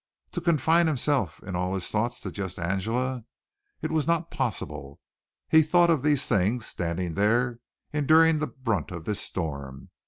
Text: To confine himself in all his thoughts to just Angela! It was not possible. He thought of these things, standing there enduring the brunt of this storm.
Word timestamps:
To 0.31 0.41
confine 0.41 0.87
himself 0.87 1.43
in 1.43 1.55
all 1.55 1.75
his 1.75 1.91
thoughts 1.91 2.19
to 2.21 2.31
just 2.31 2.57
Angela! 2.57 3.23
It 3.83 3.91
was 3.91 4.07
not 4.07 4.31
possible. 4.31 4.99
He 5.47 5.61
thought 5.61 5.91
of 5.91 6.01
these 6.01 6.25
things, 6.27 6.65
standing 6.65 7.13
there 7.13 7.59
enduring 7.93 8.39
the 8.39 8.47
brunt 8.47 8.89
of 8.89 9.05
this 9.05 9.19
storm. 9.19 9.91